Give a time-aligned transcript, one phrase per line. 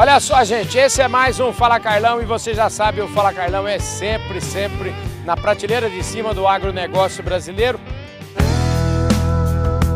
[0.00, 3.32] Olha só, gente, esse é mais um Fala Carlão e você já sabe, o Fala
[3.32, 4.92] Carlão é sempre, sempre
[5.24, 7.80] na prateleira de cima do agronegócio brasileiro.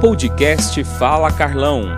[0.00, 1.96] Podcast Fala Carlão.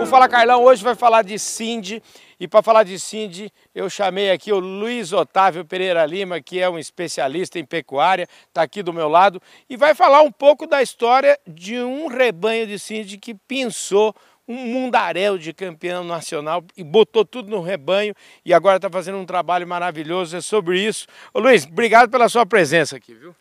[0.00, 2.02] O Fala Carlão hoje vai falar de Cindy
[2.40, 6.70] e para falar de Cindy eu chamei aqui o Luiz Otávio Pereira Lima, que é
[6.70, 10.80] um especialista em pecuária, está aqui do meu lado e vai falar um pouco da
[10.82, 14.14] história de um rebanho de Cindy que pensou
[14.46, 19.26] um mundaréu de campeão nacional e botou tudo no rebanho e agora está fazendo um
[19.26, 20.36] trabalho maravilhoso.
[20.36, 21.06] É sobre isso.
[21.32, 23.34] Ô Luiz, obrigado pela sua presença aqui, viu?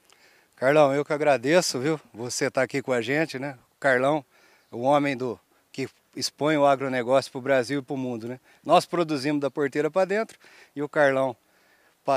[0.56, 2.00] Carlão, eu que agradeço, viu?
[2.14, 3.58] Você está aqui com a gente, né?
[3.76, 4.24] O Carlão,
[4.72, 5.38] o homem do
[5.72, 8.40] que expõe o agronegócio para o Brasil e para o mundo, né?
[8.64, 10.38] Nós produzimos da porteira para dentro
[10.76, 11.36] e o Carlão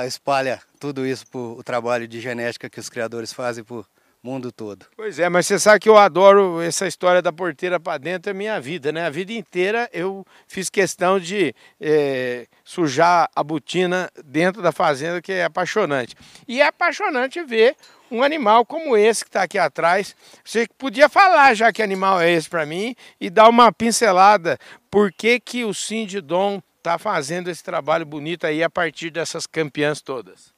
[0.07, 3.85] espalha tudo isso para o trabalho de genética que os criadores fazem para
[4.23, 4.87] mundo todo.
[4.97, 8.35] Pois é, mas você sabe que eu adoro essa história da porteira para dentro, é
[8.35, 9.07] minha vida, né?
[9.07, 15.33] A vida inteira eu fiz questão de é, sujar a botina dentro da fazenda, que
[15.33, 16.15] é apaixonante.
[16.49, 17.77] E é apaixonante ver
[18.11, 20.15] um animal como esse que está aqui atrás.
[20.45, 24.59] Você podia falar já que animal é esse para mim e dar uma pincelada
[24.91, 30.01] por que, que o Sindidom está fazendo esse trabalho bonito aí a partir dessas campeãs
[30.01, 30.56] todas.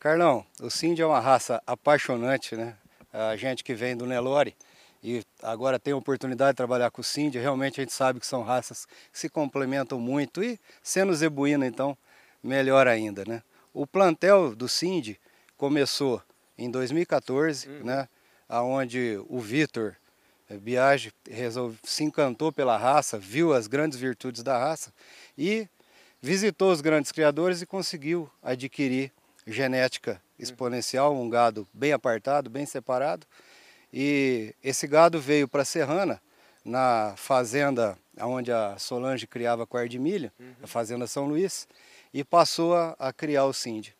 [0.00, 2.76] Carlão, o Cindy é uma raça apaixonante, né?
[3.12, 4.54] a gente que vem do Nelore
[5.02, 8.26] e agora tem a oportunidade de trabalhar com o Cindy, realmente a gente sabe que
[8.26, 11.98] são raças que se complementam muito e sendo zebuína então
[12.40, 13.42] melhor ainda, né?
[13.74, 15.18] O plantel do Cindy
[15.56, 16.22] começou
[16.56, 17.84] em 2014, uhum.
[17.84, 18.08] né?
[18.48, 19.96] Aonde o Vitor
[20.48, 24.92] eh, Biagi resolve, se encantou pela raça, viu as grandes virtudes da raça
[25.36, 25.68] e
[26.22, 29.12] visitou os grandes criadores e conseguiu adquirir
[29.52, 33.26] genética exponencial, um gado bem apartado, bem separado.
[33.92, 36.20] E esse gado veio para a Serrana,
[36.64, 40.54] na fazenda onde a Solange criava quarto de milho, uhum.
[40.62, 41.66] a Fazenda São Luís,
[42.12, 43.94] e passou a, a criar o Cindy.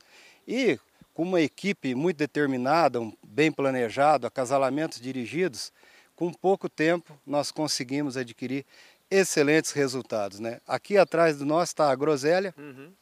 [0.47, 0.79] E
[1.15, 5.73] com uma equipe muito determinada, um, bem planejado, acasalamentos dirigidos,
[6.15, 8.65] com pouco tempo nós conseguimos adquirir
[9.11, 10.39] excelentes resultados.
[10.39, 10.61] Né?
[10.67, 12.93] Aqui atrás de nós está a Groselha, uhum.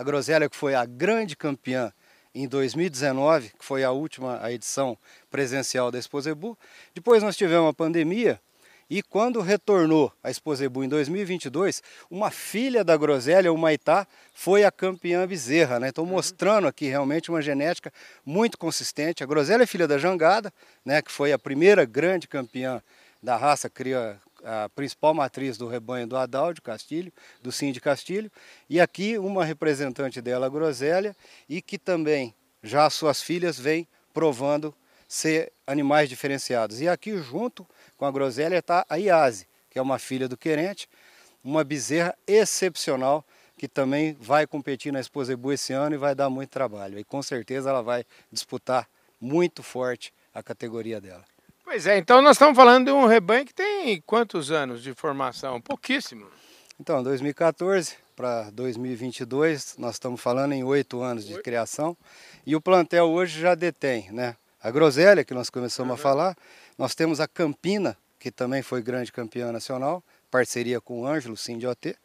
[0.00, 1.92] A Groselha que foi a grande campeã
[2.34, 4.96] em 2019, que foi a última a edição
[5.30, 6.56] presencial da Exposebu.
[6.94, 8.40] Depois nós tivemos a pandemia
[8.88, 14.72] e quando retornou a Exposebu em 2022, uma filha da Groselha, o Maitá, foi a
[14.72, 15.78] campeã bezerra.
[15.78, 15.90] Né?
[15.90, 16.12] Estou uhum.
[16.12, 17.92] mostrando aqui realmente uma genética
[18.24, 19.22] muito consistente.
[19.22, 20.50] A Groselha é filha da Jangada,
[20.82, 22.80] né, que foi a primeira grande campeã
[23.22, 27.12] da raça, cria, a principal matriz do rebanho do Adal de Castilho,
[27.42, 28.30] do Sim de Castilho,
[28.68, 31.16] e aqui uma representante dela, a Grosélia,
[31.48, 34.74] e que também já suas filhas vêm provando
[35.08, 36.80] ser animais diferenciados.
[36.80, 40.88] E aqui junto com a Grosélia está a Iase, que é uma filha do querente,
[41.42, 43.24] uma bezerra excepcional
[43.56, 46.98] que também vai competir na Exposebu esse ano e vai dar muito trabalho.
[46.98, 48.88] E com certeza ela vai disputar
[49.20, 51.24] muito forte a categoria dela.
[51.70, 55.60] Pois é, então nós estamos falando de um rebanho que tem quantos anos de formação?
[55.60, 56.26] Pouquíssimo.
[56.80, 61.96] Então, 2014 para 2022, nós estamos falando em oito anos de criação.
[62.44, 64.34] E o plantel hoje já detém, né?
[64.60, 65.94] A Groselha, que nós começamos uhum.
[65.94, 66.36] a falar,
[66.76, 71.36] nós temos a Campina, que também foi grande campeã nacional, parceria com o Ângelo,
[71.70, 71.96] OT.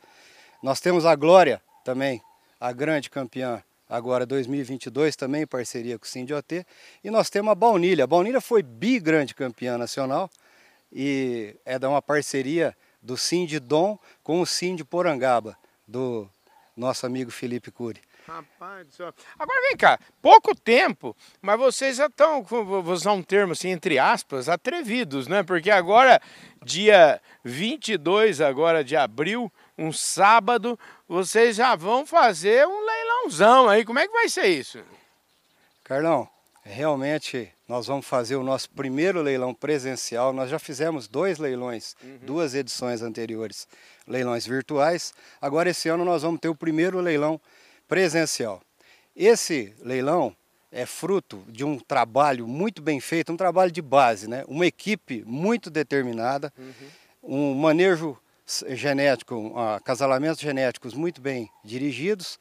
[0.62, 2.22] Nós temos a Glória, também,
[2.60, 6.66] a grande campeã agora 2022 também em parceria com o Sindiot.
[7.04, 8.04] E nós temos a Baunilha.
[8.04, 10.30] A Baunilha foi bi-grande campeã nacional
[10.92, 13.16] e é de uma parceria do
[13.62, 15.58] Dom com o Sind Porangaba,
[15.88, 16.28] do
[16.76, 18.02] nosso amigo Felipe Cury.
[18.28, 19.14] Rapaz do céu.
[19.38, 24.00] Agora vem cá, pouco tempo, mas vocês já estão, vou usar um termo assim, entre
[24.00, 25.44] aspas, atrevidos, né?
[25.44, 26.20] Porque agora,
[26.64, 32.86] dia 22 agora de abril, um sábado, vocês já vão fazer um
[33.26, 33.84] leilãozão aí.
[33.84, 34.80] Como é que vai ser isso?
[35.84, 36.28] Carlão,
[36.64, 40.32] realmente nós vamos fazer o nosso primeiro leilão presencial.
[40.32, 42.20] Nós já fizemos dois leilões, uhum.
[42.22, 43.68] duas edições anteriores,
[44.08, 45.14] leilões virtuais.
[45.42, 47.40] Agora esse ano nós vamos ter o primeiro leilão
[47.88, 48.62] presencial.
[49.16, 50.36] Esse leilão
[50.72, 54.44] é fruto de um trabalho muito bem feito, um trabalho de base, né?
[54.48, 56.74] uma equipe muito determinada, uhum.
[57.24, 58.18] um manejo
[58.70, 62.38] genético, acasalamentos genéticos muito bem dirigidos,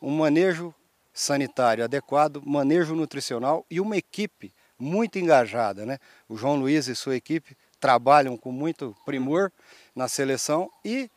[0.00, 0.74] um manejo
[1.12, 5.84] sanitário adequado, manejo nutricional e uma equipe muito engajada.
[5.84, 5.98] Né?
[6.28, 9.52] O João Luiz e sua equipe trabalham com muito primor
[9.94, 11.10] na seleção e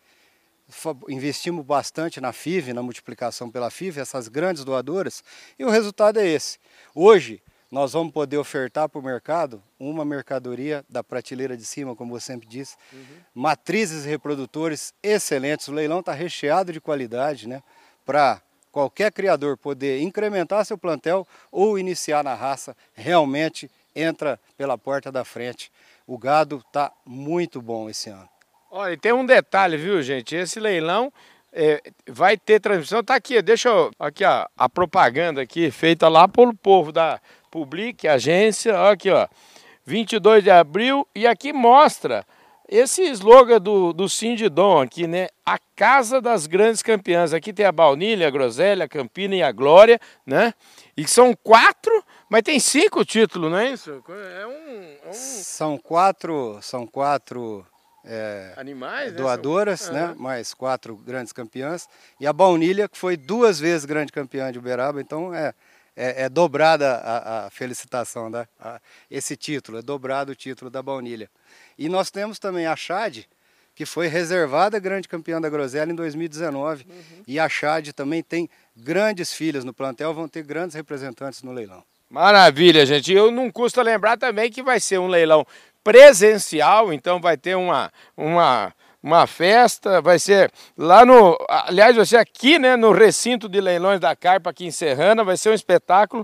[1.09, 5.23] investimos bastante na FIV, na multiplicação pela FIV, essas grandes doadoras,
[5.59, 6.59] e o resultado é esse.
[6.95, 12.11] Hoje, nós vamos poder ofertar para o mercado uma mercadoria da prateleira de cima, como
[12.11, 12.99] você sempre disse, uhum.
[13.33, 15.67] matrizes e reprodutores excelentes.
[15.67, 17.63] O leilão está recheado de qualidade, né?
[18.05, 25.11] Para qualquer criador poder incrementar seu plantel ou iniciar na raça, realmente entra pela porta
[25.11, 25.71] da frente.
[26.07, 28.29] O gado está muito bom esse ano.
[28.69, 30.35] Olha, tem um detalhe, viu, gente?
[30.35, 31.11] Esse leilão
[31.51, 33.03] é, vai ter transmissão.
[33.03, 33.91] Tá aqui, deixa eu.
[33.99, 37.19] Aqui, ó, a propaganda aqui, feita lá pelo povo da
[37.49, 39.27] Public, agência, ó, aqui ó,
[39.85, 42.25] 22 de abril, e aqui mostra
[42.67, 45.27] esse slogan do, do Sindidom aqui, né?
[45.45, 47.33] A casa das grandes campeãs.
[47.33, 50.53] Aqui tem a Baunilha, a Groselha, a Campina e a Glória, né?
[50.95, 51.91] E são quatro,
[52.29, 54.03] mas tem cinco títulos, não é isso?
[54.07, 55.13] É um, é um...
[55.13, 57.65] São quatro, são quatro
[58.03, 59.17] é, Animais, né?
[59.17, 60.07] doadoras, né?
[60.07, 60.15] né?
[60.17, 61.87] Mais quatro grandes campeãs.
[62.19, 65.53] E a Baunilha, que foi duas vezes grande campeã de Uberaba, então é,
[65.95, 68.79] é, é dobrada a, a felicitação, da, a,
[69.09, 71.29] esse título, é dobrado o título da baunilha.
[71.77, 73.27] E nós temos também a Chade,
[73.73, 76.85] que foi reservada grande campeã da Groselha em 2019.
[76.87, 77.23] Uhum.
[77.27, 81.83] E a Chade também tem grandes filhas no plantel, vão ter grandes representantes no leilão.
[82.09, 83.13] Maravilha, gente.
[83.13, 85.45] Eu não custa lembrar também que vai ser um leilão
[85.83, 88.73] presencial, então vai ter uma, uma
[89.03, 93.99] uma festa, vai ser lá no, aliás, vai ser aqui, né, no recinto de leilões
[93.99, 96.23] da Carpa aqui em Serrana, vai ser um espetáculo.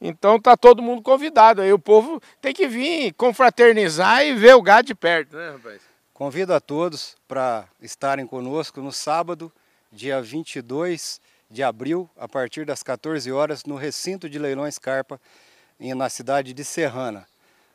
[0.00, 4.62] Então tá todo mundo convidado aí, o povo tem que vir confraternizar e ver o
[4.62, 5.80] gado de perto, né, rapaz?
[6.12, 9.52] Convido a todos para estarem conosco no sábado,
[9.90, 11.20] dia 22
[11.50, 15.20] de abril, a partir das 14 horas, no recinto de leilões Carpa,
[15.78, 17.26] na cidade de Serrana.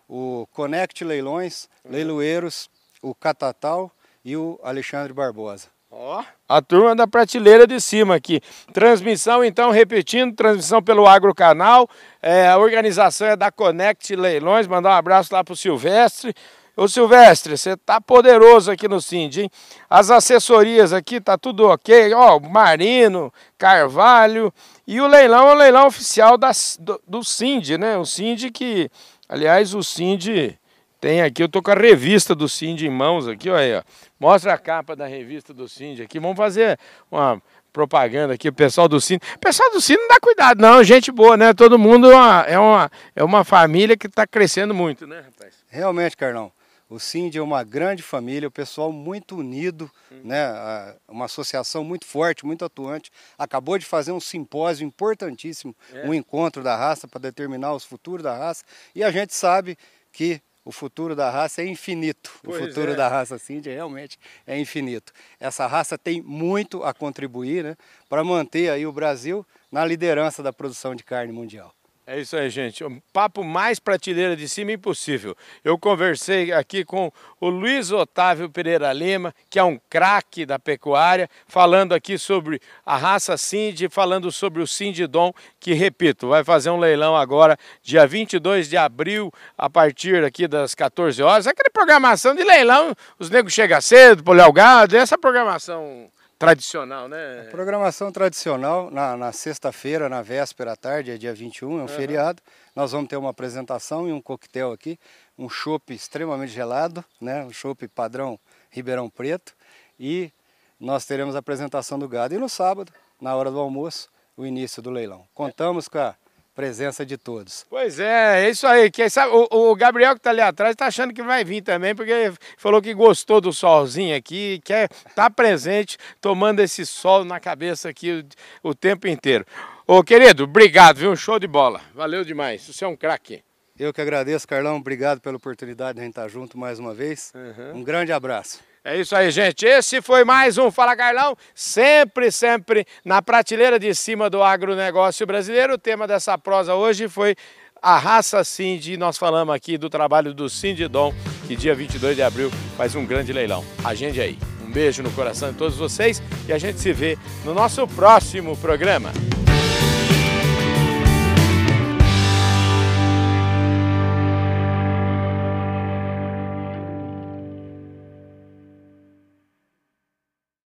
[0.08, 2.70] O Connect Leilões, Leiloeiros,
[3.02, 3.90] o Catatal
[4.24, 5.68] e o Alexandre Barbosa.
[5.96, 8.42] Ó, a turma da prateleira de cima aqui.
[8.74, 11.88] Transmissão, então, repetindo, transmissão pelo Agrocanal.
[12.20, 14.66] É, a organização é da Connect Leilões.
[14.66, 16.34] Mandar um abraço lá pro Silvestre.
[16.76, 19.52] Ô Silvestre, você tá poderoso aqui no Cindy, hein?
[19.88, 22.12] As assessorias aqui tá tudo ok.
[22.16, 24.52] Ó, Marino, Carvalho.
[24.88, 27.96] E o leilão é o leilão oficial das, do, do Cindy, né?
[28.00, 28.90] O Cindy que,
[29.30, 30.58] aliás, o Cindy
[31.04, 33.84] tem aqui, eu tô com a revista do Cindy em mãos aqui, olha aí, ó.
[34.18, 36.18] Mostra a capa da revista do Cindy aqui.
[36.18, 36.80] Vamos fazer
[37.12, 37.42] uma
[37.74, 39.22] propaganda aqui, o pessoal do Cindy.
[39.36, 41.54] O pessoal do Cindy não dá cuidado, não, gente boa, né?
[41.54, 45.56] Todo mundo é uma, é uma, é uma família que está crescendo muito, né, rapaz?
[45.68, 46.50] Realmente, Carlão.
[46.90, 50.22] O Cindy é uma grande família, o pessoal muito unido, uhum.
[50.24, 50.96] né?
[51.10, 53.12] uma associação muito forte, muito atuante.
[53.38, 56.08] Acabou de fazer um simpósio importantíssimo, é.
[56.08, 58.64] um encontro da raça para determinar os futuros da raça.
[58.96, 59.78] E a gente sabe
[60.14, 62.32] que o futuro da raça é infinito.
[62.42, 62.96] Pois o futuro é.
[62.96, 65.12] da raça Cindy realmente é infinito.
[65.40, 67.78] Essa raça tem muito a contribuir né,
[68.10, 71.74] para manter aí o Brasil na liderança da produção de carne mundial.
[72.06, 72.84] É isso aí, gente.
[72.84, 75.38] Um papo mais prateleira de cima impossível.
[75.64, 77.10] Eu conversei aqui com
[77.40, 82.98] o Luiz Otávio Pereira Lima, que é um craque da pecuária, falando aqui sobre a
[82.98, 88.68] raça Cindy, falando sobre o Cindidom, que, repito, vai fazer um leilão agora, dia 22
[88.68, 91.48] de abril, a partir aqui das 14 horas.
[91.48, 96.12] Aquela programação de leilão, os negros chegam cedo, olhar o gado, essa programação
[96.46, 97.46] tradicional, né?
[97.48, 101.82] A programação tradicional, na, na sexta-feira, na véspera à tarde, é dia 21, é um
[101.82, 101.88] uhum.
[101.88, 102.42] feriado.
[102.76, 105.00] Nós vamos ter uma apresentação e um coquetel aqui,
[105.38, 107.44] um chopp extremamente gelado, né?
[107.44, 109.54] um chopp padrão Ribeirão Preto.
[110.00, 110.32] E
[110.80, 112.34] nós teremos a apresentação do gado.
[112.34, 112.92] E no sábado,
[113.22, 115.26] na hora do almoço, o início do leilão.
[115.34, 116.16] Contamos com a
[116.54, 117.66] presença de todos.
[117.70, 118.90] Pois é, é isso aí.
[118.90, 121.96] Que, sabe, o, o Gabriel que está ali atrás está achando que vai vir também,
[121.96, 127.40] porque falou que gostou do solzinho aqui, quer estar tá presente, tomando esse sol na
[127.40, 128.26] cabeça aqui
[128.64, 129.46] o, o, tempo inteiro.
[129.86, 131.16] Ô querido, obrigado, viu?
[131.16, 131.82] Show de bola.
[131.94, 132.62] Valeu demais.
[132.66, 133.44] Você é um craque.
[133.78, 134.78] Eu que agradeço, Carlão.
[134.78, 137.34] Obrigado pela oportunidade de a gente estar junto mais uma vez.
[137.34, 137.80] Uhum.
[137.80, 138.73] Um grande abraço.
[138.86, 139.66] É isso aí, gente.
[139.66, 145.76] Esse foi mais um Fala Carlão, sempre, sempre na prateleira de cima do agronegócio brasileiro.
[145.76, 147.34] O tema dessa prosa hoje foi
[147.82, 148.98] a raça Cindy.
[148.98, 150.48] Nós falamos aqui do trabalho do
[150.90, 151.14] Dom,
[151.48, 153.64] que dia 22 de abril faz um grande leilão.
[153.86, 154.38] Agende aí.
[154.62, 158.58] Um beijo no coração de todos vocês e a gente se vê no nosso próximo
[158.58, 159.14] programa.